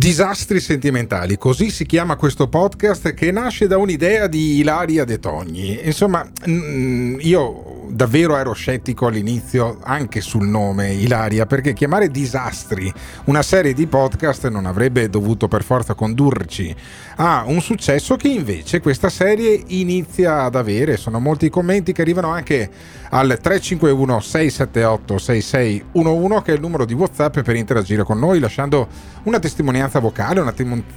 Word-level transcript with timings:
Disastri 0.00 0.60
sentimentali, 0.60 1.36
così 1.36 1.68
si 1.68 1.84
chiama 1.84 2.16
questo 2.16 2.48
podcast 2.48 3.12
che 3.12 3.30
nasce 3.30 3.66
da 3.66 3.76
un'idea 3.76 4.28
di 4.28 4.56
Ilaria 4.56 5.04
De 5.04 5.18
Togni. 5.18 5.78
Insomma, 5.82 6.26
mm, 6.48 7.18
io 7.20 7.69
davvero 7.90 8.36
ero 8.36 8.52
scettico 8.52 9.06
all'inizio 9.06 9.78
anche 9.82 10.20
sul 10.20 10.46
nome 10.46 10.92
Ilaria, 10.92 11.46
perché 11.46 11.72
chiamare 11.72 12.10
Disastri 12.10 12.92
una 13.24 13.42
serie 13.42 13.72
di 13.72 13.86
podcast 13.86 14.48
non 14.48 14.66
avrebbe 14.66 15.08
dovuto 15.08 15.48
per 15.48 15.62
forza 15.62 15.94
condurci 15.94 16.74
a 17.16 17.44
un 17.46 17.60
successo 17.60 18.16
che 18.16 18.28
invece 18.28 18.80
questa 18.80 19.08
serie 19.08 19.62
inizia 19.68 20.42
ad 20.42 20.54
avere. 20.54 20.96
Sono 20.96 21.20
molti 21.20 21.46
i 21.46 21.50
commenti 21.50 21.92
che 21.92 22.02
arrivano 22.02 22.30
anche 22.30 22.70
al 23.10 23.38
351 23.40 24.20
678 24.20 25.18
6611 25.18 26.42
che 26.42 26.52
è 26.52 26.54
il 26.54 26.60
numero 26.60 26.84
di 26.84 26.94
WhatsApp 26.94 27.40
per 27.40 27.56
interagire 27.56 28.04
con 28.04 28.18
noi 28.18 28.38
lasciando 28.38 28.88
una 29.24 29.38
testimonianza 29.38 29.98
vocale, 29.98 30.40
una 30.40 30.54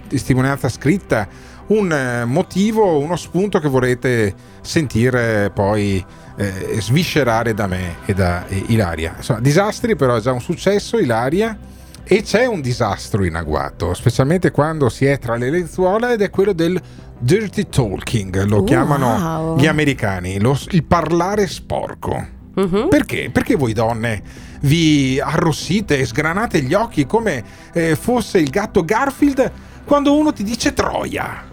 testimonianza 0.08 0.70
scritta, 0.70 1.28
un 1.68 1.92
eh, 1.92 2.26
motivo, 2.26 2.98
uno 3.00 3.16
spunto 3.16 3.60
che 3.60 3.68
vorrete 3.68 4.34
sentire 4.62 5.52
poi 5.54 6.04
eh, 6.36 6.78
sviscerare 6.80 7.54
da 7.54 7.68
me 7.68 7.98
e 8.06 8.14
da 8.14 8.46
eh, 8.48 8.64
Ilaria. 8.68 9.16
Insomma, 9.18 9.40
disastri 9.40 9.96
però 9.96 10.16
è 10.16 10.20
già 10.20 10.32
un 10.32 10.42
successo, 10.42 10.98
Ilaria. 10.98 11.58
E 12.06 12.22
c'è 12.22 12.46
un 12.46 12.60
disastro 12.60 13.24
in 13.24 13.36
agguato, 13.36 13.94
specialmente 13.94 14.52
quando 14.52 14.90
si 14.90 15.06
è 15.06 15.18
tra 15.20 15.36
le 15.36 15.50
lenzuola 15.50 16.12
ed 16.12 16.22
è 16.22 16.30
quello 16.30 16.52
del 16.52 16.80
dirty 17.18 17.70
talking, 17.70 18.44
lo 18.44 18.62
uh, 18.62 18.64
chiamano 18.66 19.08
wow. 19.08 19.58
gli 19.58 19.68
americani, 19.68 20.38
lo, 20.38 20.60
il 20.72 20.84
parlare 20.84 21.48
sporco. 21.48 22.28
Uh-huh. 22.56 22.90
Perché? 22.90 23.30
Perché 23.32 23.56
voi 23.56 23.72
donne 23.72 24.22
vi 24.64 25.20
arrossite 25.20 25.98
e 25.98 26.06
sgranate 26.06 26.62
gli 26.62 26.74
occhi 26.74 27.06
come 27.06 27.44
eh, 27.72 27.96
fosse 27.96 28.38
il 28.38 28.50
gatto 28.50 28.84
Garfield 28.84 29.52
quando 29.86 30.16
uno 30.16 30.34
ti 30.34 30.44
dice 30.44 30.74
Troia? 30.74 31.52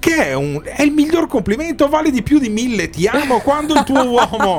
Che 0.00 0.26
è, 0.26 0.34
un, 0.34 0.60
è, 0.64 0.82
il 0.82 0.90
miglior 0.90 1.28
complimento, 1.28 1.88
vale 1.88 2.10
di 2.10 2.22
più 2.22 2.40
di 2.40 2.48
mille 2.48 2.90
ti 2.90 3.06
amo 3.06 3.38
quando 3.38 3.74
il 3.74 3.84
tuo 3.84 4.02
uomo 4.02 4.58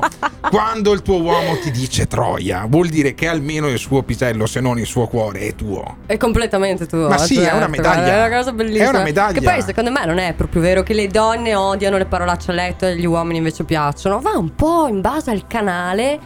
quando 0.50 0.92
il 0.92 1.02
tuo 1.02 1.22
uomo 1.22 1.58
ti 1.59 1.72
dice 1.72 2.08
troia, 2.08 2.66
vuol 2.67 2.89
dire 2.89 3.14
che 3.14 3.28
almeno 3.28 3.70
il 3.70 3.78
suo 3.78 4.03
pisello, 4.03 4.45
se 4.45 4.59
non 4.59 4.80
il 4.80 4.86
suo 4.86 5.08
cuore, 5.08 5.42
è 5.42 5.56
tuo. 5.56 5.98
È 6.06 6.17
completamente 6.17 6.88
tuo. 6.88 7.08
Ma 7.08 7.17
sì, 7.17 7.36
certo, 7.36 7.52
è 7.52 7.58
una 7.58 7.67
medaglia. 7.67 8.14
È 8.14 8.28
una 8.28 8.38
cosa 8.38 8.52
bellissima. 8.52 8.86
È 8.86 8.89
una 8.89 9.03
medaglia. 9.03 9.39
Che 9.39 9.45
poi 9.45 9.61
secondo 9.61 9.92
me 9.92 10.06
non 10.06 10.17
è 10.17 10.33
proprio 10.33 10.61
vero 10.61 10.83
che 10.83 10.94
le 10.94 11.08
donne 11.08 11.55
odiano 11.55 11.98
le 11.98 12.05
parolacce 12.05 12.52
a 12.52 12.53
letto 12.53 12.86
e 12.86 12.98
gli 12.98 13.05
uomini 13.05 13.38
invece 13.38 13.64
piacciono. 13.64 14.20
Va 14.20 14.31
un 14.31 14.53
po' 14.55 14.88
in 14.88 15.00
base 15.00 15.31
al 15.31 15.45
canale 15.48 16.20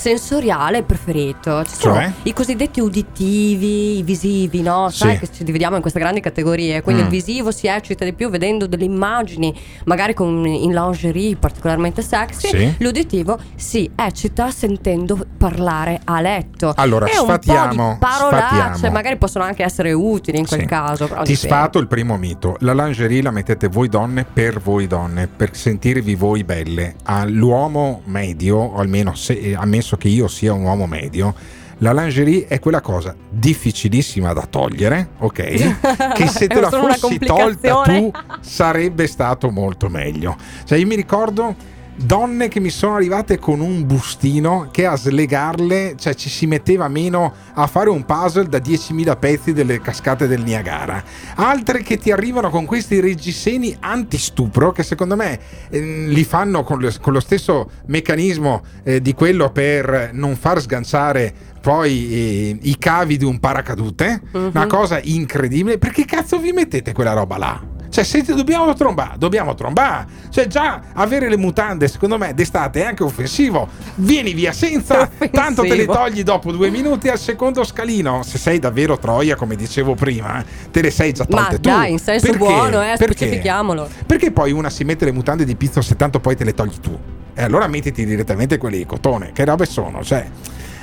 sensoriale 0.00 0.82
preferito. 0.82 1.62
Ci 1.64 1.74
sono 1.74 1.94
cioè? 1.96 2.12
i 2.22 2.32
cosiddetti 2.32 2.80
uditivi, 2.80 3.98
i 3.98 4.02
visivi, 4.02 4.62
no? 4.62 4.88
Sai 4.88 5.12
sì. 5.12 5.18
che 5.18 5.28
ci 5.30 5.44
dividiamo 5.44 5.76
in 5.76 5.82
queste 5.82 5.98
grandi 5.98 6.20
categorie. 6.20 6.80
Quindi 6.80 7.02
mm. 7.02 7.04
il 7.04 7.10
visivo 7.10 7.50
si 7.50 7.66
eccita 7.66 8.06
di 8.06 8.14
più 8.14 8.30
vedendo 8.30 8.66
delle 8.66 8.84
immagini, 8.84 9.54
magari 9.84 10.14
con, 10.14 10.46
in 10.46 10.72
lingerie 10.72 11.36
particolarmente 11.36 12.00
sexy. 12.00 12.48
Sì. 12.48 12.74
L'uditivo 12.78 13.38
si 13.56 13.90
eccita 13.94 14.50
sentendo 14.50 15.18
parlare 15.36 16.00
a 16.04 16.22
letto. 16.22 16.72
Allora, 16.76 17.04
e 17.04 17.12
sfatiamo. 17.12 17.98
Parolacce, 18.00 18.88
magari 18.88 19.18
possono 19.18 19.44
anche 19.44 19.62
essere 19.62 19.92
utili 19.92 20.38
in 20.38 20.46
quel 20.46 20.60
sì. 20.60 20.66
caso. 20.66 21.04
Ti 21.04 21.10
dipende. 21.10 21.34
sfato 21.34 21.78
il 21.78 21.88
primo 21.88 22.16
mito. 22.16 22.56
La 22.60 22.72
lingerie 22.72 23.20
la 23.20 23.30
mettete 23.30 23.68
voi 23.68 23.90
donne 23.90 24.24
per 24.24 24.60
voi 24.60 24.86
donne, 24.86 25.26
per 25.28 25.54
sentirvi 25.54 26.14
voi 26.14 26.42
belle. 26.42 26.94
All'uomo 27.02 28.00
medio, 28.04 28.56
o 28.56 28.76
almeno 28.78 29.14
se, 29.14 29.54
a 29.54 29.66
me 29.90 29.96
ammesso 29.96 29.96
che 29.96 30.08
io 30.08 30.28
sia 30.28 30.52
un 30.52 30.62
uomo 30.62 30.86
medio, 30.86 31.34
la 31.78 31.92
lingerie 31.92 32.46
è 32.46 32.58
quella 32.58 32.80
cosa 32.80 33.14
difficilissima 33.28 34.32
da 34.32 34.46
togliere, 34.46 35.10
ok? 35.18 36.12
Che 36.14 36.26
se 36.26 36.46
te 36.46 36.60
la 36.60 36.70
fossi 36.70 37.18
tolta 37.18 37.82
tu 37.82 38.10
sarebbe 38.40 39.06
stato 39.06 39.50
molto 39.50 39.88
meglio. 39.88 40.36
Cioè 40.64 40.78
io 40.78 40.86
mi 40.86 40.94
ricordo 40.94 41.78
donne 42.04 42.48
che 42.48 42.60
mi 42.60 42.70
sono 42.70 42.94
arrivate 42.94 43.38
con 43.38 43.60
un 43.60 43.86
bustino 43.86 44.68
che 44.70 44.86
a 44.86 44.96
slegarle, 44.96 45.94
cioè 45.98 46.14
ci 46.14 46.28
si 46.28 46.46
metteva 46.46 46.88
meno 46.88 47.32
a 47.54 47.66
fare 47.66 47.90
un 47.90 48.04
puzzle 48.04 48.48
da 48.48 48.58
10.000 48.58 49.18
pezzi 49.18 49.52
delle 49.52 49.80
cascate 49.80 50.26
del 50.26 50.42
Niagara. 50.42 51.02
Altre 51.36 51.82
che 51.82 51.98
ti 51.98 52.10
arrivano 52.10 52.50
con 52.50 52.64
questi 52.64 53.00
reggiseni 53.00 53.76
antistupro 53.80 54.72
che 54.72 54.82
secondo 54.82 55.16
me 55.16 55.38
eh, 55.68 56.06
li 56.06 56.24
fanno 56.24 56.62
con 56.62 56.80
lo, 56.80 56.90
con 57.00 57.12
lo 57.12 57.20
stesso 57.20 57.70
meccanismo 57.86 58.62
eh, 58.82 59.00
di 59.00 59.14
quello 59.14 59.50
per 59.50 60.10
non 60.12 60.36
far 60.36 60.60
sganciare 60.60 61.32
poi 61.60 62.12
eh, 62.12 62.58
i 62.62 62.78
cavi 62.78 63.18
di 63.18 63.24
un 63.24 63.38
paracadute, 63.38 64.20
uh-huh. 64.32 64.50
una 64.54 64.66
cosa 64.66 64.98
incredibile. 65.02 65.78
Perché 65.78 66.04
cazzo 66.04 66.38
vi 66.38 66.52
mettete 66.52 66.92
quella 66.92 67.12
roba 67.12 67.36
là? 67.36 67.69
Cioè, 67.90 68.04
se 68.04 68.22
dobbiamo 68.22 68.72
trombare, 68.74 69.18
dobbiamo 69.18 69.54
trombare. 69.54 70.06
Cioè, 70.30 70.46
già 70.46 70.80
avere 70.92 71.28
le 71.28 71.36
mutande, 71.36 71.88
secondo 71.88 72.16
me, 72.18 72.32
d'estate 72.34 72.82
è 72.82 72.86
anche 72.86 73.02
offensivo. 73.02 73.68
Vieni 73.96 74.32
via 74.32 74.52
senza, 74.52 75.10
tanto 75.30 75.62
te 75.62 75.74
le 75.74 75.86
togli 75.86 76.22
dopo 76.22 76.52
due 76.52 76.70
minuti 76.70 77.08
al 77.08 77.18
secondo 77.18 77.64
scalino. 77.64 78.22
Se 78.22 78.38
sei 78.38 78.58
davvero 78.60 78.96
troia, 78.98 79.34
come 79.34 79.56
dicevo 79.56 79.94
prima, 79.94 80.42
te 80.70 80.80
le 80.80 80.90
sei 80.90 81.12
già 81.12 81.24
tolte 81.24 81.52
Ma 81.52 81.58
tu. 81.58 81.68
dai, 81.68 81.92
in 81.92 81.98
senso 81.98 82.26
Perché? 82.26 82.38
buono, 82.38 82.80
eh, 82.82 82.94
Perché? 82.96 83.14
specifichiamolo. 83.14 83.88
Perché 84.06 84.30
poi 84.30 84.52
una 84.52 84.70
si 84.70 84.84
mette 84.84 85.04
le 85.04 85.12
mutande 85.12 85.44
di 85.44 85.56
pizzo 85.56 85.82
se 85.82 85.96
tanto 85.96 86.20
poi 86.20 86.36
te 86.36 86.44
le 86.44 86.54
togli 86.54 86.78
tu. 86.80 86.96
E 87.34 87.42
allora 87.42 87.66
mettiti 87.66 88.04
direttamente 88.04 88.56
quelle 88.56 88.76
di 88.76 88.86
cotone. 88.86 89.32
Che 89.32 89.44
robe 89.44 89.66
sono? 89.66 90.04
Cioè, 90.04 90.28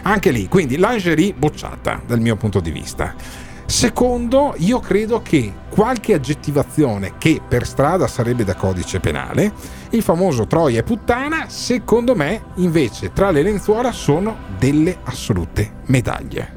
anche 0.04 0.32
lì, 0.32 0.48
quindi 0.48 0.78
lingerie 0.78 1.34
bocciata 1.34 2.02
dal 2.06 2.20
mio 2.20 2.36
punto 2.36 2.60
di 2.60 2.72
vista. 2.72 3.14
Secondo, 3.68 4.56
io 4.60 4.80
credo 4.80 5.22
che 5.22 5.54
qualche 5.70 6.14
aggettivazione 6.14 7.18
che 7.18 7.42
per 7.46 7.68
strada 7.68 8.08
sarebbe 8.08 8.46
da 8.46 8.56
codice 8.56 9.02
penale, 9.02 9.52
il 9.90 10.02
famoso 10.02 10.48
troia 10.48 10.80
e 10.80 10.84
puttana, 10.84 11.50
secondo 11.50 12.16
me 12.16 12.46
invece 12.56 13.12
tra 13.12 13.30
le 13.30 13.42
lenzuola 13.42 13.92
sono 13.92 14.38
delle 14.58 14.98
assolute 15.04 15.74
medaglie. 15.88 16.57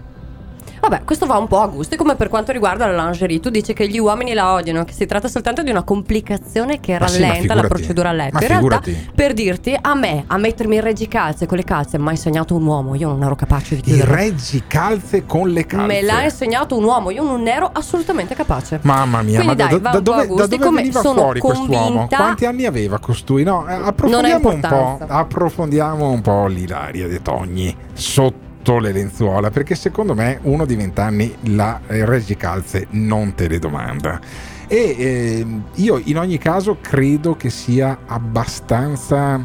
Vabbè, 0.80 1.04
questo 1.04 1.26
va 1.26 1.36
un 1.36 1.46
po' 1.46 1.60
a 1.60 1.66
gusto. 1.66 1.94
E 1.94 1.98
come 1.98 2.16
per 2.16 2.28
quanto 2.28 2.52
riguarda 2.52 2.86
la 2.86 3.04
lingerie, 3.04 3.38
tu 3.38 3.50
dici 3.50 3.72
che 3.74 3.86
gli 3.86 3.98
uomini 3.98 4.32
la 4.32 4.54
odiano, 4.54 4.84
che 4.84 4.92
si 4.92 5.04
tratta 5.06 5.28
soltanto 5.28 5.62
di 5.62 5.70
una 5.70 5.82
complicazione 5.82 6.80
che 6.80 6.96
rallenta 6.96 7.54
sì, 7.54 7.60
la 7.60 7.68
procedura 7.68 8.12
letto. 8.12 8.38
Ma 8.38 8.40
in 8.42 8.48
realtà, 8.48 8.80
per 9.14 9.34
dirti, 9.34 9.76
a 9.78 9.94
me, 9.94 10.24
a 10.26 10.38
mettermi 10.38 10.76
in 10.76 10.80
reggicalze 10.80 11.46
con 11.46 11.58
le 11.58 11.64
calze, 11.64 11.98
mi 11.98 12.08
ha 12.08 12.10
insegnato 12.12 12.56
un 12.56 12.64
uomo. 12.64 12.94
Io 12.94 13.08
non 13.08 13.22
ero 13.22 13.36
capace 13.36 13.76
di 13.76 13.82
chiudere. 13.82 14.04
Il 14.04 14.16
reggicalze 14.16 15.26
con 15.26 15.50
le 15.50 15.66
calze? 15.66 15.86
Me 15.86 16.02
l'ha 16.02 16.22
insegnato 16.22 16.76
un 16.76 16.84
uomo. 16.84 17.10
Io 17.10 17.22
non 17.22 17.46
ero 17.46 17.68
assolutamente 17.72 18.34
capace. 18.34 18.80
Mamma 18.82 19.22
mia, 19.22 19.42
Quindi 19.42 19.62
ma 19.62 19.68
dai, 19.68 19.80
da, 19.80 19.90
da, 19.90 20.00
dove, 20.00 20.26
da 20.26 20.46
dove 20.46 20.70
veniva 20.70 21.02
fuori 21.02 21.40
quest'uomo? 21.40 22.06
Quanti 22.08 22.46
anni 22.46 22.64
aveva 22.64 22.98
costui? 22.98 23.42
No, 23.42 23.66
eh, 23.68 23.74
approfondiamo 23.74 24.48
un 24.48 24.60
po'. 24.60 24.98
Approfondiamo 25.06 26.08
un 26.08 26.20
po' 26.22 26.46
l'Ilaria 26.46 27.06
De 27.06 27.20
Togni 27.20 27.76
sotto 27.92 28.48
sotto 28.60 28.78
le 28.78 28.92
lenzuola 28.92 29.50
perché 29.50 29.74
secondo 29.74 30.14
me 30.14 30.38
uno 30.42 30.66
di 30.66 30.76
vent'anni 30.76 31.34
la 31.54 31.80
Calze 32.36 32.86
non 32.90 33.34
te 33.34 33.48
le 33.48 33.58
domanda. 33.58 34.20
E 34.68 34.76
eh, 34.76 35.46
io 35.74 36.00
in 36.04 36.18
ogni 36.18 36.38
caso 36.38 36.78
credo 36.80 37.36
che 37.36 37.50
sia 37.50 38.00
abbastanza 38.06 39.42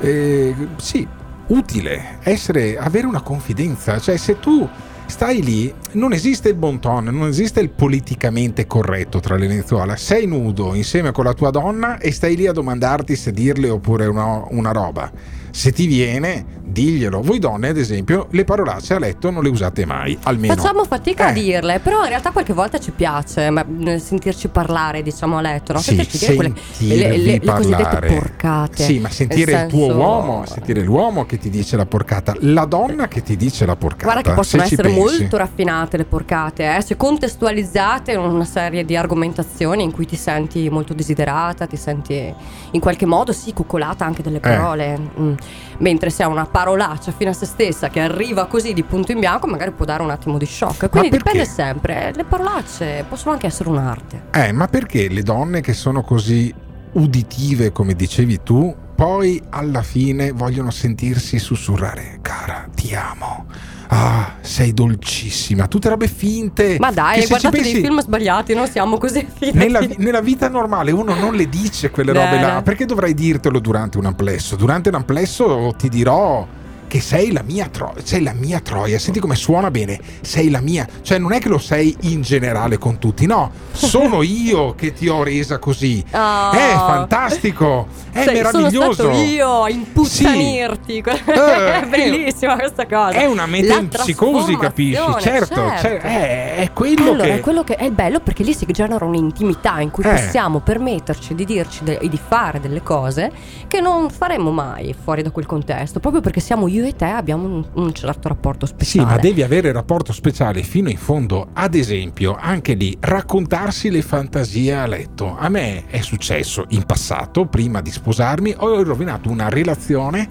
eh, 0.00 0.54
sì, 0.76 1.06
utile 1.46 2.18
essere, 2.22 2.76
avere 2.76 3.06
una 3.06 3.22
confidenza. 3.22 3.98
Cioè 3.98 4.16
se 4.16 4.38
tu 4.40 4.68
stai 5.06 5.42
lì, 5.42 5.72
non 5.94 6.12
esiste 6.12 6.50
il 6.50 6.54
bon 6.54 6.78
ton, 6.78 7.04
non 7.04 7.28
esiste 7.28 7.60
il 7.60 7.70
politicamente 7.70 8.66
corretto 8.66 9.20
tra 9.20 9.36
le 9.36 9.46
lenzuola. 9.46 9.96
Sei 9.96 10.26
nudo 10.26 10.74
insieme 10.74 11.12
con 11.12 11.24
la 11.24 11.32
tua 11.32 11.50
donna 11.50 11.98
e 11.98 12.12
stai 12.12 12.36
lì 12.36 12.46
a 12.46 12.52
domandarti 12.52 13.16
se 13.16 13.32
dirle 13.32 13.68
oppure 13.68 14.06
una, 14.06 14.44
una 14.50 14.72
roba. 14.72 15.10
Se 15.50 15.70
ti 15.70 15.86
viene, 15.86 16.44
diglielo. 16.64 17.22
Voi 17.22 17.38
donne, 17.38 17.68
ad 17.68 17.76
esempio, 17.76 18.26
le 18.30 18.42
parolacce 18.42 18.94
a 18.94 18.98
letto 18.98 19.30
non 19.30 19.40
le 19.44 19.50
usate 19.50 19.86
mai, 19.86 20.18
almeno. 20.24 20.56
Facciamo 20.56 20.84
fatica 20.84 21.28
eh. 21.28 21.30
a 21.30 21.32
dirle, 21.32 21.78
però 21.78 22.02
in 22.02 22.08
realtà 22.08 22.32
qualche 22.32 22.52
volta 22.52 22.80
ci 22.80 22.90
piace 22.90 23.50
ma, 23.50 23.64
sentirci 24.00 24.48
parlare, 24.48 25.02
diciamo, 25.02 25.38
a 25.38 25.40
letto, 25.40 25.74
no? 25.74 25.78
Sì, 25.78 25.94
sentirci 25.94 26.18
dire 26.18 26.34
quelle, 26.34 26.54
le, 26.78 27.16
le, 27.18 27.40
le 27.40 27.52
cosiddette 27.52 28.06
porcate. 28.18 28.82
Sì, 28.82 28.98
ma 28.98 29.10
sentire 29.10 29.52
senso... 29.52 29.76
il 29.76 29.82
tuo 29.84 29.94
uomo, 29.94 30.44
sentire 30.44 30.82
l'uomo 30.82 31.24
che 31.24 31.38
ti 31.38 31.50
dice 31.50 31.76
la 31.76 31.86
porcata, 31.86 32.34
la 32.40 32.64
donna 32.64 33.06
che 33.06 33.22
ti 33.22 33.36
dice 33.36 33.64
la 33.64 33.76
porcata. 33.76 34.10
Guarda 34.10 34.28
che 34.28 34.34
possono 34.34 34.64
essere 34.64 34.88
molto 34.88 35.36
raffinate 35.36 35.83
le 35.92 36.04
porcate, 36.04 36.76
eh? 36.76 36.82
se 36.82 36.96
contestualizzate 36.96 38.12
in 38.12 38.20
una 38.20 38.44
serie 38.44 38.84
di 38.84 38.96
argomentazioni 38.96 39.82
in 39.82 39.92
cui 39.92 40.06
ti 40.06 40.16
senti 40.16 40.68
molto 40.70 40.94
desiderata, 40.94 41.66
ti 41.66 41.76
senti 41.76 42.34
in 42.70 42.80
qualche 42.80 43.06
modo, 43.06 43.32
sì, 43.32 43.52
coccolata 43.52 44.04
anche 44.04 44.22
delle 44.22 44.38
eh. 44.38 44.40
parole. 44.40 44.94
Eh. 44.94 45.20
Mm. 45.20 45.34
Mentre 45.78 46.10
se 46.10 46.22
ha 46.22 46.28
una 46.28 46.46
parolaccia 46.46 47.12
fino 47.12 47.30
a 47.30 47.32
se 47.32 47.46
stessa 47.46 47.88
che 47.88 48.00
arriva 48.00 48.46
così 48.46 48.72
di 48.72 48.82
punto 48.82 49.12
in 49.12 49.20
bianco, 49.20 49.46
magari 49.46 49.72
può 49.72 49.84
dare 49.84 50.02
un 50.02 50.10
attimo 50.10 50.38
di 50.38 50.46
shock. 50.46 50.88
Quindi 50.88 51.10
dipende 51.10 51.44
sempre. 51.44 52.12
Le 52.14 52.24
parolacce 52.24 53.04
possono 53.08 53.32
anche 53.32 53.46
essere 53.46 53.68
un'arte. 53.68 54.24
Eh, 54.32 54.52
ma 54.52 54.66
perché 54.68 55.08
le 55.08 55.22
donne 55.22 55.60
che 55.60 55.72
sono 55.72 56.02
così 56.02 56.52
uditive, 56.92 57.72
come 57.72 57.94
dicevi 57.94 58.42
tu, 58.42 58.74
poi 58.94 59.42
alla 59.50 59.82
fine 59.82 60.30
vogliono 60.30 60.70
sentirsi 60.70 61.38
sussurrare, 61.38 62.18
cara, 62.22 62.68
ti 62.74 62.94
amo 62.94 63.46
Ah, 63.88 64.34
sei 64.40 64.72
dolcissima. 64.72 65.66
Tutte 65.66 65.88
robe 65.88 66.08
finte. 66.08 66.76
Ma 66.78 66.90
dai, 66.90 67.26
guardate 67.26 67.56
pensi... 67.56 67.72
dei 67.72 67.82
film 67.82 68.00
sbagliati, 68.00 68.54
non 68.54 68.68
siamo 68.68 68.98
così 68.98 69.26
finti. 69.32 69.56
Nella, 69.56 69.80
nella, 69.98 70.20
vita 70.20 70.48
normale 70.48 70.90
uno 70.92 71.14
non 71.14 71.34
le 71.34 71.48
dice 71.48 71.90
quelle 71.90 72.12
robe 72.12 72.40
là. 72.40 72.62
Perché 72.62 72.86
dovrei 72.86 73.14
dirtelo 73.14 73.58
durante 73.58 73.98
un 73.98 74.06
amplesso? 74.06 74.56
Durante 74.56 74.88
un 74.88 74.96
amplesso 74.96 75.74
ti 75.76 75.88
dirò 75.88 76.46
che 76.94 77.00
sei 77.00 77.32
la 77.32 77.42
mia 77.42 77.66
troia, 77.66 78.00
sei 78.04 78.22
la 78.22 78.32
mia 78.32 78.60
troia, 78.60 79.00
senti 79.00 79.18
come 79.18 79.34
suona 79.34 79.68
bene, 79.68 79.98
sei 80.20 80.48
la 80.48 80.60
mia, 80.60 80.86
cioè 81.02 81.18
non 81.18 81.32
è 81.32 81.40
che 81.40 81.48
lo 81.48 81.58
sei 81.58 81.92
in 82.02 82.22
generale 82.22 82.78
con 82.78 82.98
tutti, 82.98 83.26
no, 83.26 83.50
sono 83.72 84.22
io 84.22 84.76
che 84.76 84.92
ti 84.92 85.08
ho 85.08 85.24
resa 85.24 85.58
così. 85.58 86.04
Oh. 86.12 86.52
È 86.52 86.72
fantastico, 86.76 87.88
è 88.12 88.22
sei, 88.22 88.34
meraviglioso. 88.34 88.92
Sono 88.92 89.12
stato 89.12 89.28
io 89.28 89.62
a 89.64 89.70
imputtanirti. 89.70 91.02
Sì. 91.04 91.10
è 91.32 91.80
eh, 91.82 91.86
bellissima 91.88 92.54
questa 92.54 92.86
cosa. 92.86 93.18
È 93.18 93.24
una 93.24 93.46
metempsicosi, 93.46 94.56
capisci? 94.56 95.02
Certo, 95.18 95.20
certo. 95.20 95.80
Cioè, 95.80 95.98
è, 95.98 96.54
è, 96.58 96.72
quello 96.72 97.10
allora, 97.10 97.24
che 97.24 97.34
è 97.34 97.40
quello 97.40 97.64
che 97.64 97.74
è 97.74 97.90
bello 97.90 98.20
perché 98.20 98.44
lì 98.44 98.54
si 98.54 98.66
genera 98.66 99.04
un'intimità 99.04 99.80
in 99.80 99.90
cui 99.90 100.04
eh. 100.04 100.10
possiamo 100.10 100.60
permetterci 100.60 101.34
di 101.34 101.44
dirci 101.44 101.82
e 101.86 102.08
di 102.08 102.20
fare 102.24 102.60
delle 102.60 102.84
cose 102.84 103.32
che 103.66 103.80
non 103.80 104.10
faremmo 104.10 104.52
mai 104.52 104.94
fuori 104.94 105.22
da 105.22 105.32
quel 105.32 105.46
contesto, 105.46 105.98
proprio 105.98 106.22
perché 106.22 106.38
siamo 106.38 106.68
io 106.68 106.82
io 106.84 106.90
e 106.90 106.96
te 106.96 107.06
abbiamo 107.06 107.46
un, 107.46 107.64
un 107.72 107.92
certo 107.92 108.28
rapporto 108.28 108.66
speciale. 108.66 109.08
Sì, 109.08 109.14
ma 109.14 109.18
devi 109.18 109.42
avere 109.42 109.72
rapporto 109.72 110.12
speciale 110.12 110.62
fino 110.62 110.88
in 110.88 110.96
fondo. 110.96 111.48
Ad 111.52 111.74
esempio, 111.74 112.36
anche 112.38 112.74
lì, 112.74 112.96
raccontarsi 113.00 113.90
le 113.90 114.02
fantasie 114.02 114.74
a 114.74 114.86
letto. 114.86 115.36
A 115.36 115.48
me 115.48 115.86
è 115.86 116.00
successo 116.00 116.64
in 116.68 116.84
passato, 116.84 117.46
prima 117.46 117.80
di 117.80 117.90
sposarmi, 117.90 118.54
ho 118.58 118.82
rovinato 118.82 119.30
una 119.30 119.48
relazione 119.48 120.28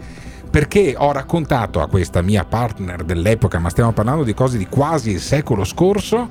perché 0.50 0.94
ho 0.96 1.12
raccontato 1.12 1.82
a 1.82 1.88
questa 1.88 2.22
mia 2.22 2.46
partner 2.46 3.04
dell'epoca, 3.04 3.58
ma 3.58 3.70
stiamo 3.70 3.92
parlando 3.92 4.24
di 4.24 4.36
cose 4.36 4.60
di 4.60 4.68
quasi 4.68 5.10
il 5.10 5.20
secolo 5.20 5.64
scorso, 5.64 6.30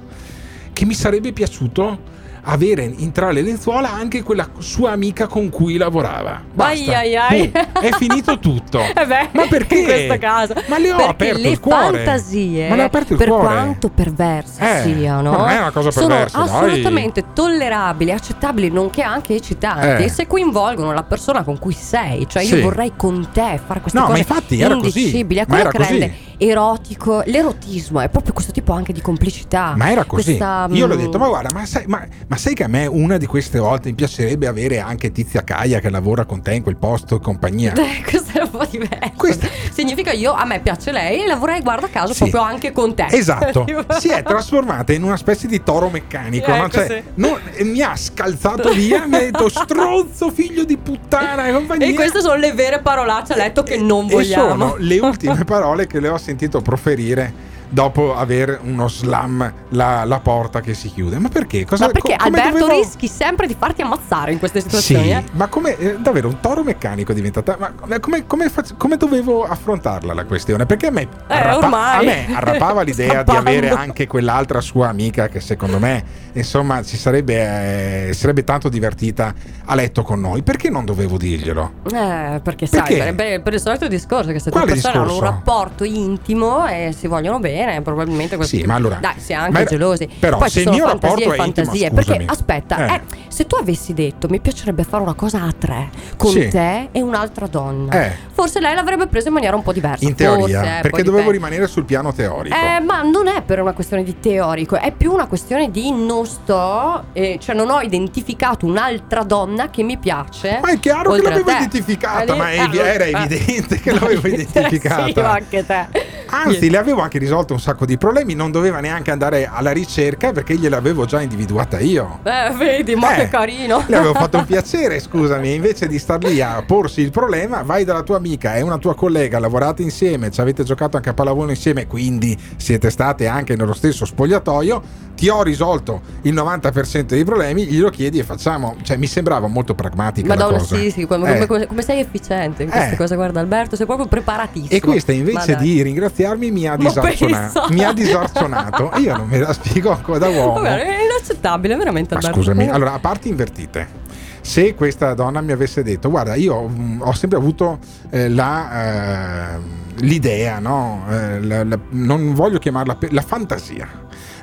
che 0.73 0.85
mi 0.85 0.95
sarebbe 0.95 1.33
piaciuto 1.33 1.99
avere 2.45 2.93
in 2.97 3.13
tra 3.13 3.31
le 3.31 3.43
lenzuola 3.43 3.93
anche 3.93 4.23
quella 4.23 4.49
sua 4.59 4.93
amica 4.93 5.27
con 5.27 5.49
cui 5.51 5.77
lavorava. 5.77 6.43
Basta. 6.53 6.99
Ai, 6.99 7.15
ai, 7.15 7.17
ai. 7.17 7.53
è 7.81 7.91
finito 7.93 8.39
tutto. 8.39 8.81
Eh 9.03 9.07
beh, 9.07 9.29
ma 9.33 9.47
perché? 9.49 9.79
In 9.79 9.85
questo 9.85 10.19
caso. 10.19 10.55
Ma 10.67 10.79
le 10.79 10.93
ho 10.93 10.97
perché 10.97 11.11
aperto 11.11 11.41
le 11.41 11.49
il 11.49 11.61
cuore. 11.61 11.97
fantasie, 11.99 12.69
ma 12.69 12.77
le 12.77 12.83
ho 12.83 12.87
aperto 12.87 13.13
il 13.13 13.19
per 13.19 13.29
cuore. 13.29 13.43
quanto 13.43 13.89
perverse 13.89 14.61
eh, 14.61 14.83
siano, 14.83 15.31
non 15.37 15.49
è 15.49 15.59
una 15.59 15.71
cosa 15.71 15.91
perversa, 15.91 16.45
sono 16.45 16.59
assolutamente 16.59 17.25
tollerabili, 17.33 18.13
accettabili, 18.13 18.71
nonché 18.71 19.03
anche 19.03 19.35
eccitanti. 19.35 20.05
Eh. 20.05 20.09
Se 20.09 20.27
coinvolgono 20.27 20.93
la 20.93 21.03
persona 21.03 21.43
con 21.43 21.59
cui 21.59 21.73
sei, 21.73 22.29
cioè 22.29 22.45
sì. 22.45 22.55
io 22.55 22.63
vorrei 22.63 22.93
con 22.97 23.29
te 23.33 23.59
fare 23.65 23.81
queste 23.81 23.99
no, 23.99 24.07
cose 24.07 24.13
ma 24.13 24.19
infatti 24.19 24.61
era. 24.61 24.77
Così. 24.77 25.21
È 25.21 25.47
quello 25.47 25.69
che 25.69 25.79
rende 25.79 26.15
erotico. 26.51 27.23
L'erotismo 27.27 28.01
è 28.01 28.09
proprio 28.09 28.33
questo 28.33 28.53
tipo 28.53 28.73
anche 28.73 28.93
di 28.93 29.01
complicità. 29.01 29.75
Ma 29.77 29.91
era 29.91 30.05
così. 30.05 30.37
Questa, 30.37 30.69
Io 30.71 30.87
l'ho 30.87 30.97
detto, 30.97 31.19
ma 31.19 31.29
guarda, 31.29 31.51
ma 31.53 31.65
sai, 31.65 31.85
ma, 31.87 32.07
ma 32.33 32.39
sai, 32.39 32.55
che 32.55 32.65
a 32.65 32.67
me 32.67 32.87
una 32.87 33.19
di 33.19 33.27
queste 33.27 33.59
volte 33.59 33.91
mi 33.91 33.95
piacerebbe 33.95 34.47
avere 34.47 34.79
anche 34.79 35.13
Tizia 35.13 35.45
Caia 35.45 35.81
che 35.81 35.91
lavora 35.91 36.25
con 36.25 36.41
te 36.41 36.55
in 36.55 36.63
quel 36.63 36.77
posto 36.77 37.17
e 37.17 37.21
compagnia. 37.21 37.75
Eh, 37.83 38.03
questo 38.09 38.39
è 38.39 38.43
un 38.43 38.51
po' 38.51 38.65
diverso. 38.65 39.13
Questa... 39.17 39.49
Significa 39.71 40.13
io, 40.13 40.33
a 40.33 40.45
me 40.47 40.61
piace 40.61 40.93
lei 40.93 41.23
e 41.23 41.27
lavorerei, 41.27 41.61
guarda 41.61 41.89
caso, 41.89 42.15
sì. 42.15 42.21
proprio 42.21 42.41
anche 42.41 42.73
con 42.73 42.95
te. 42.95 43.07
Esatto. 43.11 43.67
si 43.99 44.09
è 44.09 44.23
trasformata 44.23 44.95
in 44.95 45.03
una 45.03 45.17
specie 45.19 45.47
di 45.47 45.63
toro 45.63 45.91
meccanico. 45.91 46.51
Ecco, 46.51 46.63
no? 46.63 46.71
cioè, 46.71 46.87
sì. 46.87 47.03
non, 47.17 47.39
mi 47.65 47.83
ha 47.83 47.95
scalzato 47.97 48.71
via, 48.73 49.07
mi 49.07 49.17
ha 49.17 49.19
detto 49.19 49.51
stronzo, 49.51 50.31
figlio 50.31 50.65
di 50.65 50.79
puttana 50.79 51.49
e 51.49 51.53
compagnia. 51.53 51.87
E 51.87 51.93
queste 51.93 52.23
sono 52.23 52.37
le 52.37 52.53
vere 52.53 52.81
parolacce 52.81 53.35
a 53.35 53.37
letto 53.37 53.63
che 53.63 53.77
non 53.77 54.07
vogliamo. 54.07 54.45
E 54.45 54.49
sono 54.49 54.75
le 54.79 54.99
ultime 55.05 55.45
parole 55.45 55.87
che 55.87 56.01
le 56.01 56.09
ho 56.09 56.19
sentito 56.19 56.63
proferire 56.63 57.51
dopo 57.73 58.15
aver 58.15 58.61
uno 58.63 58.87
slam 58.87 59.51
la, 59.71 60.05
la, 60.05 60.21
porta 60.21 60.61
che 60.61 60.75
si 60.75 60.91
chiude. 60.91 61.19
Ma 61.19 61.29
perché? 61.29 61.65
Cosa, 61.65 61.87
ma 61.87 61.93
perché 61.93 62.15
co- 62.17 62.25
Alberto 62.25 62.59
dovevo... 62.59 62.79
rischi 62.79 63.09
sempre 63.09 63.47
di 63.47 63.57
farti 63.59 63.81
ammazzare 63.81 64.31
in 64.31 64.39
queste 64.39 64.61
situazioni? 64.61 65.05
Sì, 65.05 65.11
eh? 65.11 65.25
ma 65.33 65.47
come 65.47 65.77
eh, 65.79 65.97
davvero 65.99 66.29
un 66.29 66.39
toro 66.41 66.63
meccanico 66.63 67.13
è 67.13 67.15
diventata. 67.15 67.57
Ma 67.59 67.99
come, 67.99 68.27
come, 68.27 68.51
faccio, 68.51 68.75
come, 68.77 68.99
dovevo 68.99 69.45
affrontarla 69.45 70.13
la 70.13 70.25
questione? 70.25 70.67
Perché 70.67 70.89
a 70.89 70.91
me, 70.91 71.03
eh, 71.03 71.09
arrapa- 71.35 71.95
a 71.95 72.03
me 72.03 72.27
arrapava 72.35 72.83
l'idea 72.85 73.23
di 73.23 73.35
avere 73.35 73.71
anche 73.71 74.07
quell'altra 74.07 74.61
sua 74.61 74.89
amica 74.89 75.29
che 75.29 75.41
secondo 75.41 75.79
me, 75.79 76.05
insomma, 76.33 76.83
si 76.83 76.99
sarebbe, 76.99 78.09
eh, 78.09 78.13
sarebbe 78.13 78.45
tanto 78.45 78.69
divertita 78.69 79.33
a 79.65 79.75
letto 79.75 80.03
con 80.03 80.21
noi. 80.21 80.43
Perché 80.43 80.69
non 80.69 80.85
dovevo 80.85 81.17
dirglielo? 81.17 81.73
Eh, 81.87 82.41
perché, 82.43 82.67
perché? 82.67 82.99
sai, 82.99 83.15
per, 83.15 83.41
per, 83.43 83.55
il 83.55 83.61
solito 83.61 83.89
discorso 83.89 84.31
che 84.31 84.41
se 84.41 84.51
due 84.51 84.67
persone 84.67 84.99
hanno 84.99 85.15
un 85.15 85.21
rapporto 85.21 85.85
intimo 85.85 86.67
e 86.67 86.95
si 86.95 87.07
vogliono 87.07 87.39
bene 87.39 87.62
bene, 87.65 87.83
probabilmente 87.83 88.37
questo. 88.37 88.57
Sì, 88.57 88.65
ma 88.65 88.75
allora. 88.75 88.97
Dai, 88.97 89.15
si 89.17 89.33
è 89.33 89.37
anche 89.37 89.65
gelosi. 89.65 90.09
Però 90.19 90.39
Poi 90.39 90.51
se 90.51 90.61
il 90.61 90.71
mio 90.71 90.87
rapporto 90.87 91.33
e 91.33 91.37
fantasie. 91.37 91.89
Intimo, 91.89 92.03
perché 92.03 92.25
aspetta, 92.27 92.87
eh. 92.87 92.95
Eh, 92.95 93.01
se 93.29 93.47
tu 93.47 93.57
avessi 93.57 93.95
detto 93.95 94.29
mi 94.29 94.41
piacerebbe 94.41 94.85
fare 94.85 95.03
una 95.03 95.15
cosa 95.15 95.43
a 95.43 95.53
tre 95.57 95.91
con 96.17 96.31
sì. 96.31 96.49
te 96.49 96.89
e 96.93 97.01
un'altra 97.01 97.47
donna, 97.47 97.93
eh. 97.93 98.13
forse 98.33 98.61
lei 98.61 98.75
l'avrebbe 98.75 99.07
presa 99.07 99.29
in 99.29 99.35
maniera 99.35 99.57
un 99.57 99.63
po' 99.63 99.73
diversa. 99.73 100.05
In 100.05 100.15
teoria, 100.15 100.59
forse, 100.59 100.79
perché 100.83 100.91
poi 100.91 101.03
dovevo 101.03 101.31
dipende. 101.31 101.33
rimanere 101.33 101.67
sul 101.69 101.85
piano 101.85 102.13
teorico. 102.13 102.55
Eh, 102.55 102.81
ma 102.81 103.03
non 103.03 103.29
è 103.29 103.43
per 103.43 103.61
una 103.61 103.73
questione 103.73 104.03
di 104.03 104.19
teorico, 104.21 104.77
è 104.77 104.93
più 104.93 105.13
una 105.13 105.27
questione 105.27 105.71
di 105.71 105.91
non 105.91 106.27
sto, 106.27 107.05
eh, 107.13 107.39
cioè 107.41 107.55
non 107.55 107.71
ho 107.71 107.81
identificato 107.81 108.67
un'altra 108.67 109.23
donna 109.23 109.71
che 109.71 109.83
mi 109.83 109.97
piace. 109.99 110.59
Ma 110.61 110.71
è 110.71 110.79
chiaro 110.79 111.13
che 111.13 111.23
l'avevo 111.23 111.51
identificata, 111.51 112.35
Eh, 112.35 112.37
ma 112.37 112.51
eh, 112.51 112.79
era 112.79 113.05
eh. 113.05 113.11
evidente 113.11 113.81
che 113.81 113.93
l'avevo 113.93 114.27
identificata. 114.29 115.07
sì, 115.07 115.13
ma 115.21 115.31
anche 115.33 115.67
te. 115.67 116.02
Anzi, 116.35 116.71
le 116.71 116.79
avevo 116.79 117.03
anche 117.03 117.19
risolto 117.19 117.53
un 117.53 117.61
sacco 117.61 117.85
di 117.85 117.99
problemi, 117.99 118.33
non 118.35 118.51
doveva 118.51 118.81
neanche 118.81 119.11
andare 119.11 119.47
alla 119.53 119.71
ricerca 119.71 120.33
perché 120.33 120.57
gliel'avevo 120.57 121.05
già 121.05 121.21
individuata 121.21 121.79
io. 121.79 122.21
Eh, 122.23 122.55
vedi, 122.57 122.95
ma 122.95 123.15
Eh, 123.15 123.21
che 123.25 123.29
carino. 123.29 123.85
Le 123.87 123.97
avevo 123.97 124.15
fatto 124.15 124.39
un 124.39 124.47
piacere, 124.47 124.99
scusami, 124.99 125.55
invece 125.55 125.87
di 125.87 125.99
star 125.99 126.23
lì 126.25 126.41
a 126.41 126.63
porsi 126.67 127.03
il 127.03 127.11
problema, 127.11 127.63
vai 127.63 127.85
dalla 127.85 128.03
tua 128.03 128.17
amica, 128.17 128.55
è 128.55 128.63
una 128.63 128.79
tua 128.79 128.95
collega, 128.95 129.39
lavorate 129.39 129.83
insieme, 129.83 130.31
ci 130.31 130.41
avete 130.41 130.65
giocato 130.65 130.97
anche 130.97 131.11
a 131.11 131.15
pallavolo 131.15 131.51
insieme, 131.51 131.87
quindi 131.87 132.37
siete 132.57 132.89
state 132.91 133.27
anche 133.27 133.55
nello 133.55 133.75
stesso 133.75 134.07
spogliatoio, 134.07 135.11
ti 135.15 135.29
ho 135.29 135.43
risolto 135.43 136.01
il 136.23 136.33
90% 136.35 137.03
dei 137.03 137.25
problemi, 137.25 137.67
glielo 137.67 137.91
chiedi 137.91 138.19
e 138.19 138.23
facciamo. 138.25 138.77
Cioè, 138.83 138.97
mi 138.97 139.07
sembrava 139.07 139.47
molto 139.49 139.75
pragmatica 139.75 140.29
Madonna, 140.29 140.59
sì, 140.61 140.91
sì, 140.91 141.07
come, 141.07 141.41
Eh. 141.41 141.47
come- 141.47 141.67
come 141.67 141.83
sei 141.83 142.01
efficiente 142.01 142.63
in 142.63 142.71
queste 142.71 142.95
Eh. 142.95 142.97
cose, 142.97 143.15
guarda 143.17 143.39
Alberto, 143.41 143.77
sei 143.77 143.85
proprio 143.85 144.07
preparatissimo. 144.07 144.71
E 144.71 144.81
questa 144.81 145.13
invece 145.13 145.57
di 145.57 145.83
ringraziarmi 146.31 146.51
mi 146.51 146.67
ha 146.67 146.77
pensa. 146.77 147.67
Mi 147.71 147.85
ha 147.85 147.93
disarcionato. 147.93 148.93
Io 148.99 149.17
non 149.17 149.29
me 149.29 149.39
la 149.39 149.53
spiego 149.53 149.91
ancora 149.91 150.19
da 150.19 150.29
uomo. 150.29 150.55
Vabbè, 150.55 150.83
è 150.83 151.03
inaccettabile, 151.05 151.77
veramente 151.77 152.15
Ma 152.15 152.21
Alberto. 152.21 152.39
scusami, 152.41 152.69
allora 152.69 152.93
a 152.95 152.99
parti 152.99 153.29
invertite. 153.29 154.01
Se 154.41 154.75
questa 154.75 155.15
donna 155.15 155.41
mi 155.41 155.53
avesse 155.53 155.83
detto, 155.85 156.11
guarda, 156.11 156.35
io 156.35 156.69
ho 156.99 157.13
sempre 157.13 157.39
avuto 157.39 157.79
eh, 158.11 158.29
la, 158.29 159.55
eh, 159.55 159.59
l'idea, 160.01 160.59
no? 160.59 161.05
Eh, 161.09 161.41
la- 161.43 161.63
la- 161.65 161.79
non 161.91 162.35
voglio 162.35 162.59
chiamarla 162.59 162.97
la 163.11 163.23
fantasia. 163.23 163.89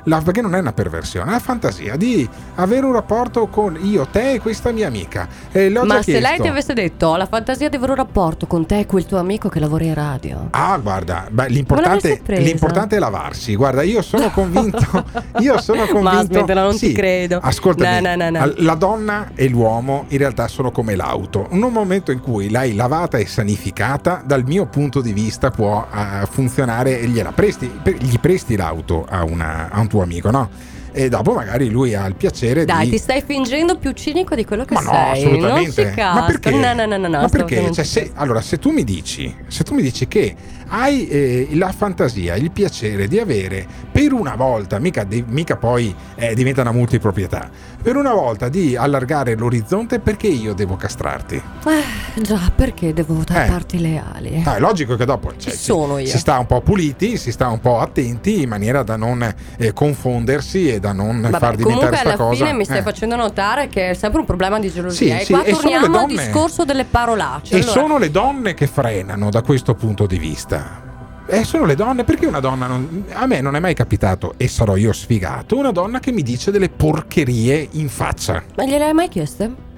La- 0.04 0.20
perché 0.20 0.40
non 0.40 0.54
è 0.54 0.58
una 0.58 0.72
perversione, 0.72 1.28
è 1.30 1.32
la 1.32 1.38
fantasia 1.40 1.96
di 1.96 2.28
avere 2.56 2.86
un 2.86 2.92
rapporto 2.92 3.46
con 3.48 3.78
io, 3.80 4.06
te 4.06 4.32
e 4.34 4.40
questa 4.40 4.70
mia 4.72 4.86
amica. 4.86 5.28
E 5.52 5.68
l'ho 5.68 5.84
Ma 5.84 6.02
se 6.02 6.12
lei 6.12 6.20
chiesto. 6.22 6.42
ti 6.42 6.48
avesse 6.48 6.72
detto 6.74 7.06
ho 7.08 7.16
la 7.16 7.26
fantasia 7.26 7.68
di 7.68 7.76
avere 7.76 7.92
un 7.92 7.98
rapporto 7.98 8.46
con 8.46 8.66
te 8.66 8.80
e 8.80 8.86
quel 8.86 9.04
tuo 9.06 9.18
amico 9.18 9.48
che 9.48 9.60
lavora 9.60 9.84
in 9.84 9.94
radio. 9.94 10.48
Ah, 10.50 10.78
guarda, 10.78 11.26
beh, 11.30 11.48
l'importante, 11.48 12.20
l'importante 12.26 12.96
è 12.96 12.98
lavarsi. 12.98 13.54
Guarda, 13.56 13.82
io 13.82 14.02
sono 14.02 14.30
convinto. 14.32 15.04
io 15.40 15.60
sono 15.60 15.86
convinto. 15.86 16.00
Ma 16.02 16.22
smettila, 16.24 16.62
non 16.62 16.72
ti 16.72 16.78
Sì, 16.88 16.92
credo. 16.92 17.38
Ascoltami, 17.42 18.00
No, 18.00 18.14
no, 18.16 18.30
no, 18.30 18.52
la 18.56 18.74
donna 18.74 19.30
e 19.34 19.48
l'uomo 19.48 20.04
in 20.08 20.18
realtà 20.18 20.48
sono 20.48 20.70
come 20.70 20.94
l'auto. 20.96 21.48
In 21.50 21.62
un 21.62 21.72
momento 21.72 22.10
in 22.12 22.20
cui 22.20 22.48
l'hai 22.50 22.74
lavata 22.74 23.18
e 23.18 23.26
sanificata, 23.26 24.22
dal 24.24 24.44
mio 24.44 24.66
punto 24.66 25.00
di 25.00 25.12
vista 25.12 25.50
può 25.50 25.86
eh, 25.92 26.26
funzionare 26.30 27.00
e 27.00 27.06
gliela 27.06 27.32
presti, 27.32 27.70
gli 27.98 28.18
presti 28.18 28.56
l'auto 28.56 29.06
a, 29.08 29.24
una- 29.24 29.59
a 29.68 29.80
un 29.80 29.88
tuo 29.88 30.02
amico, 30.02 30.30
no? 30.30 30.48
E 30.92 31.08
dopo 31.08 31.32
magari 31.32 31.68
lui 31.70 31.94
ha 31.94 32.06
il 32.06 32.14
piacere 32.14 32.64
Dai, 32.64 32.84
di 32.84 32.90
ti 32.92 32.98
stai 32.98 33.22
fingendo 33.24 33.76
più 33.76 33.92
cinico 33.92 34.34
di 34.34 34.44
quello 34.44 34.64
che 34.64 34.74
ma 34.74 34.80
no, 34.80 34.90
sei. 34.90 35.24
assolutamente. 35.24 35.82
Non 35.82 35.90
si 35.90 35.96
casca. 35.96 36.14
Ma 36.14 36.26
perché? 36.26 36.50
No, 36.50 36.72
no, 36.74 36.86
no, 36.86 36.96
no, 36.96 37.08
no, 37.08 37.20
Ma 37.20 37.28
perché? 37.28 37.72
Cioè, 37.72 37.84
se, 37.84 38.10
allora, 38.14 38.40
se 38.40 38.58
tu 38.58 38.70
mi 38.70 38.84
dici, 38.84 39.34
se 39.46 39.62
tu 39.62 39.74
mi 39.74 39.82
dici 39.82 40.08
che 40.08 40.34
hai 40.72 41.08
eh, 41.08 41.48
la 41.52 41.72
fantasia, 41.72 42.36
il 42.36 42.50
piacere 42.50 43.08
di 43.08 43.18
avere 43.18 43.66
per 43.90 44.12
una 44.12 44.36
volta, 44.36 44.78
mica, 44.78 45.04
di- 45.04 45.24
mica 45.26 45.56
poi 45.56 45.94
eh, 46.14 46.34
diventa 46.34 46.60
una 46.60 46.72
multiproprietà, 46.72 47.50
per 47.82 47.96
una 47.96 48.12
volta 48.12 48.48
di 48.48 48.76
allargare 48.76 49.34
l'orizzonte, 49.34 49.98
perché 49.98 50.28
io 50.28 50.54
devo 50.54 50.76
castrarti? 50.76 51.36
Eh, 51.36 52.22
già, 52.22 52.52
perché 52.54 52.92
devo 52.92 53.22
tapparti 53.24 53.80
le 53.80 54.02
ali? 54.12 54.42
Ah, 54.44 54.56
è 54.56 54.60
logico 54.60 54.96
che 54.96 55.04
dopo 55.04 55.32
cioè, 55.36 55.52
si, 55.52 55.72
si 56.06 56.18
sta 56.18 56.38
un 56.38 56.46
po' 56.46 56.60
puliti, 56.60 57.16
si 57.16 57.32
sta 57.32 57.48
un 57.48 57.58
po' 57.58 57.80
attenti 57.80 58.42
in 58.42 58.48
maniera 58.48 58.82
da 58.82 58.96
non 58.96 59.34
eh, 59.56 59.72
confondersi 59.72 60.68
e 60.68 60.79
da 60.80 60.92
non 60.92 61.20
Vabbè, 61.20 61.38
far 61.38 61.54
diventare 61.54 61.62
comunque 61.62 61.96
sta 61.96 62.08
alla 62.08 62.16
cosa. 62.16 62.44
fine 62.44 62.56
mi 62.56 62.64
stai 62.64 62.78
eh. 62.78 62.82
facendo 62.82 63.16
notare 63.16 63.68
che 63.68 63.90
è 63.90 63.94
sempre 63.94 64.20
un 64.20 64.26
problema 64.26 64.58
di 64.58 64.70
gelosia. 64.70 65.16
Sì, 65.16 65.20
e 65.20 65.24
sì, 65.24 65.32
qua 65.32 65.44
e 65.44 65.52
torniamo 65.52 65.86
al 65.86 65.92
donne- 65.92 66.24
discorso 66.24 66.64
delle 66.64 66.84
parolacce. 66.84 67.54
E 67.54 67.60
Allora, 67.60 67.72
sono 67.72 67.98
le 67.98 68.10
donne 68.10 68.54
che 68.54 68.66
frenano 68.66 69.30
da 69.30 69.42
questo 69.42 69.74
punto 69.74 70.06
di 70.06 70.18
vista. 70.18 70.88
Eh, 71.26 71.44
sono 71.44 71.64
le 71.64 71.76
donne, 71.76 72.02
perché 72.02 72.26
una 72.26 72.40
donna 72.40 72.66
non, 72.66 73.04
a 73.12 73.24
me 73.26 73.40
non 73.40 73.54
è 73.54 73.60
mai 73.60 73.74
capitato, 73.74 74.34
e 74.36 74.48
sarò 74.48 74.74
io 74.74 74.92
sfigato, 74.92 75.56
una 75.56 75.70
donna 75.70 76.00
che 76.00 76.10
mi 76.10 76.22
dice 76.22 76.50
delle 76.50 76.68
porcherie 76.68 77.68
in 77.72 77.88
faccia. 77.88 78.42
Ma 78.56 78.64
gliele 78.64 78.86
hai 78.86 78.92
mai 78.92 79.08
chieste? 79.08 79.68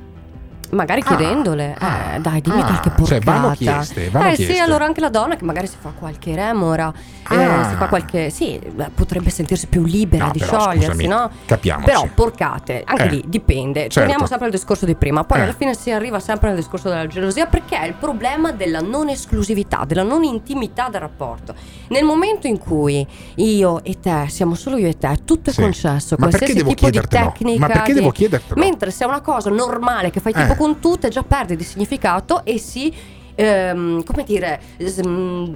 Magari 0.72 1.02
chiedendole, 1.02 1.74
ah, 1.78 2.14
eh, 2.14 2.20
dai, 2.20 2.40
dimmi 2.40 2.60
ah, 2.60 2.64
qualche 2.64 2.90
porcata. 2.90 3.20
Cioè, 3.20 3.20
vanno 3.20 3.54
chieste, 3.54 4.10
vanno 4.10 4.30
eh 4.30 4.34
chieste. 4.34 4.54
sì, 4.54 4.60
allora 4.60 4.84
anche 4.84 5.00
la 5.00 5.08
donna 5.10 5.36
che 5.36 5.44
magari 5.44 5.66
si 5.66 5.76
fa 5.78 5.92
qualche 5.98 6.34
remora, 6.34 6.92
eh, 7.30 7.34
ah. 7.34 7.60
eh, 7.60 7.68
si 7.68 7.74
fa 7.76 7.86
qualche, 7.88 8.30
sì, 8.30 8.58
potrebbe 8.94 9.30
sentirsi 9.30 9.66
più 9.66 9.84
libera 9.84 10.26
no, 10.26 10.30
di 10.32 10.38
però, 10.38 10.60
sciogliersi, 10.60 10.86
scusami, 10.86 11.06
no? 11.06 11.30
Capiamoci. 11.46 11.86
Però 11.86 12.08
porcate, 12.14 12.82
anche 12.84 13.04
eh. 13.04 13.08
lì 13.08 13.24
dipende. 13.26 13.80
Certo. 13.82 14.00
Torniamo 14.00 14.26
sempre 14.26 14.46
al 14.46 14.52
discorso 14.52 14.86
di 14.86 14.94
prima, 14.94 15.24
poi 15.24 15.38
Eh. 15.38 15.42
alla 15.42 15.52
fine 15.52 15.74
si 15.74 15.90
arriva 15.90 16.20
sempre 16.20 16.50
al 16.50 16.56
discorso 16.56 16.88
della 16.88 17.06
gelosia 17.06 17.46
perché 17.46 17.78
è 17.78 17.86
il 17.86 17.94
problema 17.94 18.52
della 18.52 18.80
non 18.80 19.08
esclusività, 19.08 19.84
della 19.86 20.02
non 20.02 20.22
intimità 20.24 20.88
del 20.88 21.00
rapporto. 21.00 21.54
Nel 21.88 22.04
momento 22.04 22.46
in 22.46 22.58
cui 22.58 23.06
io 23.36 23.84
e 23.84 23.98
te 24.00 24.26
siamo 24.28 24.54
solo 24.54 24.76
io 24.78 24.88
e 24.88 24.96
te, 24.96 25.18
tutto 25.24 25.50
è 25.50 25.52
Sì. 25.52 25.60
concesso, 25.60 26.16
Ma 26.18 26.28
qualsiasi 26.28 26.64
tipo 26.64 26.90
di 26.90 27.00
tecnica. 27.08 27.66
Ma 27.66 27.72
perché 27.72 27.92
devo 27.92 28.10
chiedertelo? 28.10 28.58
Mentre 28.58 28.90
se 28.90 29.04
è 29.04 29.06
una 29.06 29.20
cosa 29.20 29.50
normale 29.50 30.10
che 30.10 30.20
fai 30.20 30.32
tipo 30.32 30.52
Eh. 30.52 30.56
Con 30.62 30.78
tutte, 30.78 31.08
già 31.08 31.24
perde 31.24 31.56
di 31.56 31.64
significato 31.64 32.44
e 32.44 32.56
si, 32.58 32.94
ehm, 33.34 34.04
come 34.04 34.22
dire, 34.24 34.60
s- 34.78 35.00
mm, 35.04 35.54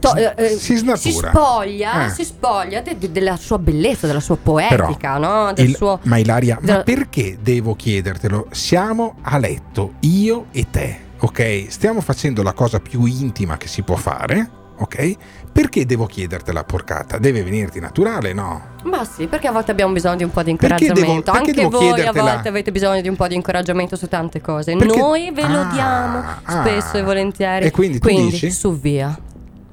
to- 0.00 0.14
eh, 0.16 0.34
eh, 0.36 0.48
Si 0.48 0.76
si 0.96 1.12
spoglia, 1.12 2.06
Eh. 2.06 2.10
si 2.10 2.24
spoglia 2.24 2.80
de- 2.80 2.98
de- 2.98 3.12
della 3.12 3.36
sua 3.36 3.58
bellezza, 3.58 4.06
della 4.08 4.20
sua 4.20 4.36
poetica, 4.36 5.16
no? 5.18 5.52
Del 5.52 5.68
Il- 5.68 5.76
suo... 5.76 6.00
Ma 6.02 6.16
Ilaria, 6.18 6.56
ma 6.60 6.66
della- 6.66 6.82
perché 6.82 7.38
devo 7.40 7.76
chiedertelo? 7.76 8.48
Siamo 8.50 9.14
a 9.22 9.38
letto, 9.38 9.92
io 10.00 10.46
e 10.50 10.66
te, 10.70 10.98
ok? 11.20 11.66
Stiamo 11.68 12.00
facendo 12.00 12.42
la 12.42 12.52
cosa 12.52 12.80
più 12.80 13.04
intima 13.04 13.56
che 13.56 13.68
si 13.68 13.82
può 13.82 13.94
fare, 13.96 14.50
ok? 14.78 15.16
Perché 15.52 15.86
devo 15.86 16.06
chiedertela 16.06 16.64
porcata? 16.64 17.18
Deve 17.18 17.42
venirti 17.42 17.80
naturale, 17.80 18.32
no? 18.32 18.74
Ma 18.84 19.04
sì, 19.04 19.26
perché 19.26 19.48
a 19.48 19.52
volte 19.52 19.70
abbiamo 19.70 19.92
bisogno 19.92 20.16
di 20.16 20.24
un 20.24 20.30
po' 20.30 20.42
di 20.42 20.54
Perché 20.56 20.86
devo- 20.92 20.98
incoraggiamento. 21.00 21.32
perché 21.32 21.38
Anche 21.48 21.52
devo 21.60 21.70
voi 21.70 21.88
a 21.90 21.94
chiedertela? 21.94 22.32
volte 22.32 22.48
avete 22.48 22.72
bisogno 22.72 23.00
di 23.00 23.08
un 23.08 23.16
po' 23.16 23.26
di 23.26 23.34
incoraggiamento 23.34 23.96
su 23.96 24.06
tante 24.08 24.40
cose. 24.40 24.76
Perché- 24.76 24.98
Noi 24.98 25.30
ve 25.32 25.48
lo 25.48 25.60
Ah, 25.60 25.70
diamo 25.72 26.22
ah. 26.42 26.60
spesso 26.60 26.98
e 26.98 27.02
volentieri. 27.02 27.66
E 27.66 27.70
quindi 27.70 27.98
tu 27.98 28.08
dici? 28.08 28.50
su 28.50 28.78
via. 28.78 29.16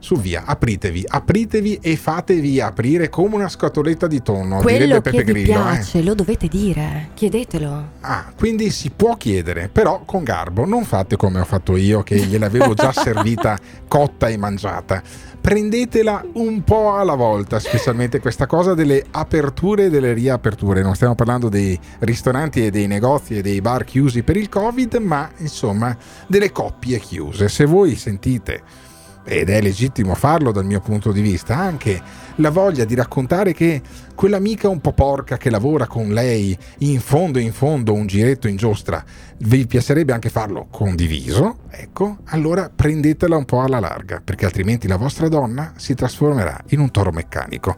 Su 0.03 0.17
via, 0.17 0.43
apritevi, 0.45 1.05
apritevi 1.07 1.79
e 1.81 1.95
fatevi 1.95 2.60
aprire 2.60 3.07
come 3.07 3.36
una 3.36 3.48
scatoletta 3.48 4.05
di 4.05 4.22
tonno, 4.22 4.57
Quello 4.57 4.79
direbbe 4.86 5.12
che 5.12 5.17
Pepe 5.19 5.31
vi 5.31 5.43
Grillo. 5.43 5.60
eh. 5.60 5.62
piace 5.62 6.03
lo 6.03 6.13
dovete 6.13 6.50
dire, 6.50 7.12
chiedetelo. 7.13 7.88
Ah, 8.01 8.25
quindi 8.36 8.69
si 8.69 8.89
può 8.89 9.15
chiedere, 9.15 9.69
però 9.69 10.01
con 10.03 10.25
garbo, 10.25 10.65
non 10.65 10.83
fate 10.83 11.15
come 11.15 11.39
ho 11.39 11.45
fatto 11.45 11.77
io 11.77 12.03
che 12.03 12.17
gliel'avevo 12.17 12.74
già 12.74 12.91
servita 12.91 13.57
cotta 13.88 14.27
e 14.27 14.36
mangiata. 14.36 15.01
Prendetela 15.39 16.25
un 16.33 16.65
po' 16.65 16.98
alla 16.98 17.15
volta, 17.15 17.57
specialmente 17.60 18.19
questa 18.19 18.45
cosa 18.45 18.74
delle 18.74 19.05
aperture 19.10 19.86
e 19.86 19.89
delle 19.89 20.12
riaperture. 20.12 20.81
Non 20.81 20.95
stiamo 20.95 21.15
parlando 21.15 21.48
dei 21.48 21.79
ristoranti 22.00 22.65
e 22.65 22.72
dei 22.72 22.88
negozi 22.88 23.38
e 23.38 23.41
dei 23.41 23.62
bar 23.62 23.86
chiusi 23.86 24.22
per 24.22 24.36
il 24.36 24.50
Covid, 24.50 24.95
ma 24.95 25.29
insomma 25.38 25.95
delle 26.27 26.51
coppie 26.51 27.00
chiuse. 27.00 27.48
Se 27.48 27.63
voi 27.63 27.95
sentite 27.95 28.91
ed 29.25 29.49
è 29.49 29.61
legittimo 29.61 30.15
farlo 30.15 30.51
dal 30.51 30.65
mio 30.65 30.79
punto 30.79 31.11
di 31.11 31.21
vista, 31.21 31.57
anche 31.57 32.01
la 32.35 32.49
voglia 32.49 32.85
di 32.85 32.95
raccontare 32.95 33.53
che 33.53 33.81
quell'amica 34.15 34.67
un 34.67 34.81
po' 34.81 34.93
porca 34.93 35.37
che 35.37 35.49
lavora 35.49 35.87
con 35.87 36.09
lei 36.09 36.57
in 36.79 36.99
fondo 36.99 37.39
in 37.39 37.53
fondo 37.53 37.93
un 37.93 38.05
giretto 38.05 38.47
in 38.47 38.55
giostra, 38.55 39.03
vi 39.39 39.65
piacerebbe 39.65 40.13
anche 40.13 40.29
farlo 40.29 40.67
condiviso, 40.69 41.59
ecco, 41.69 42.17
allora 42.25 42.69
prendetela 42.73 43.37
un 43.37 43.45
po' 43.45 43.61
alla 43.61 43.79
larga, 43.79 44.21
perché 44.23 44.45
altrimenti 44.45 44.87
la 44.87 44.97
vostra 44.97 45.27
donna 45.27 45.73
si 45.77 45.93
trasformerà 45.93 46.61
in 46.69 46.79
un 46.79 46.91
toro 46.91 47.11
meccanico. 47.11 47.75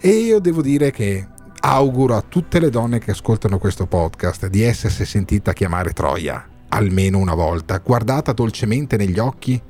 E 0.00 0.08
io 0.08 0.38
devo 0.38 0.62
dire 0.62 0.90
che 0.90 1.26
auguro 1.60 2.16
a 2.16 2.24
tutte 2.26 2.60
le 2.60 2.70
donne 2.70 2.98
che 2.98 3.10
ascoltano 3.10 3.58
questo 3.58 3.86
podcast 3.86 4.46
di 4.46 4.62
essersi 4.62 5.04
sentita 5.04 5.52
chiamare 5.52 5.92
Troia 5.92 6.56
almeno 6.68 7.18
una 7.18 7.34
volta, 7.34 7.78
guardata 7.78 8.32
dolcemente 8.32 8.96
negli 8.96 9.18
occhi 9.18 9.60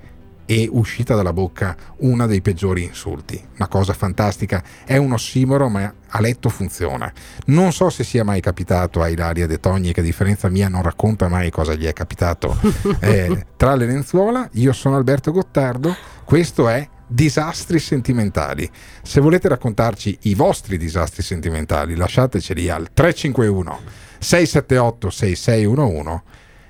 e 0.50 0.66
uscita 0.72 1.14
dalla 1.14 1.34
bocca 1.34 1.76
una 1.98 2.24
dei 2.24 2.40
peggiori 2.40 2.82
insulti. 2.82 3.38
Una 3.56 3.68
cosa 3.68 3.92
fantastica, 3.92 4.64
è 4.86 4.96
un 4.96 5.12
ossimoro 5.12 5.68
ma 5.68 5.92
a 6.06 6.20
letto 6.22 6.48
funziona. 6.48 7.12
Non 7.46 7.70
so 7.70 7.90
se 7.90 8.02
sia 8.02 8.24
mai 8.24 8.40
capitato 8.40 9.02
a 9.02 9.08
Ilaria 9.08 9.46
De 9.46 9.60
Togni 9.60 9.92
che 9.92 10.00
a 10.00 10.02
differenza 10.02 10.48
mia 10.48 10.70
non 10.70 10.80
racconta 10.80 11.28
mai 11.28 11.50
cosa 11.50 11.74
gli 11.74 11.84
è 11.84 11.92
capitato 11.92 12.58
eh, 13.00 13.44
tra 13.58 13.74
le 13.74 13.84
lenzuola. 13.84 14.48
Io 14.54 14.72
sono 14.72 14.96
Alberto 14.96 15.32
Gottardo, 15.32 15.94
questo 16.24 16.66
è 16.66 16.88
Disastri 17.06 17.78
sentimentali. 17.78 18.70
Se 19.02 19.20
volete 19.20 19.48
raccontarci 19.48 20.16
i 20.22 20.34
vostri 20.34 20.78
disastri 20.78 21.22
sentimentali, 21.22 21.94
lasciateceli 21.94 22.70
al 22.70 22.88
351 22.94 23.80
678 24.18 25.10
6611. 25.10 26.22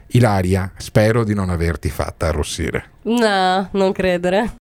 Ilaria, 0.09 0.73
spero 0.77 1.25
di 1.25 1.35
non 1.35 1.51
averti 1.51 1.91
fatta 1.91 2.29
arrossire. 2.29 2.91
No, 3.03 3.69
non 3.73 3.93
credere. 3.93 4.51